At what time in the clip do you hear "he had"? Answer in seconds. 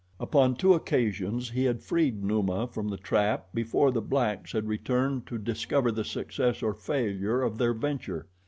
1.51-1.83